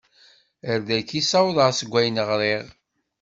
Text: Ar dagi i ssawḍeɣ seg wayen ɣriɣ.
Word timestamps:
Ar 0.71 0.79
dagi 0.87 1.15
i 1.19 1.21
ssawḍeɣ 1.23 1.69
seg 1.73 1.89
wayen 1.91 2.23
ɣriɣ. 2.29 2.65